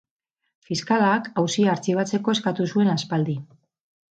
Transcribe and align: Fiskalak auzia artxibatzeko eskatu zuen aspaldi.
Fiskalak 0.69 1.29
auzia 1.43 1.69
artxibatzeko 1.75 2.35
eskatu 2.37 2.67
zuen 2.73 2.93
aspaldi. 2.95 3.37